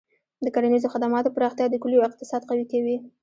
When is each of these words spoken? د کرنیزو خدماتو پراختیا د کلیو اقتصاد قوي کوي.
د 0.45 0.47
کرنیزو 0.55 0.87
خدماتو 0.93 1.33
پراختیا 1.35 1.65
د 1.69 1.75
کلیو 1.83 2.07
اقتصاد 2.09 2.41
قوي 2.49 2.65
کوي. 2.71 2.95